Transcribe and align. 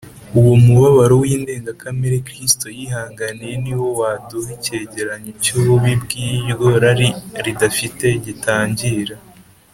Uwo 0.39 0.53
mubabaro 0.65 1.13
w’indenga 1.21 1.71
kamere 1.83 2.17
Kristo 2.27 2.65
yihanganiye 2.77 3.55
ni 3.63 3.73
wo 3.79 3.87
waduha 3.99 4.49
ikigereranyo 4.57 5.31
cy’ububi 5.43 5.91
bw’iryo 6.01 6.67
rari 6.83 7.09
ridafite 7.45 8.07
gitangira 8.25 9.15